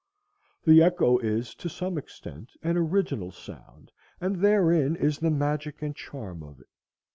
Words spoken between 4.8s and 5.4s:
is the